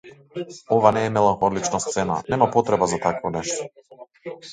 Ова 0.75 0.91
не 0.95 1.03
е 1.05 1.11
меланхолична 1.17 1.79
сцена, 1.83 2.15
нема 2.33 2.47
потреба 2.55 2.87
за 2.95 2.99
такво 3.05 3.33
нешто. 3.37 3.69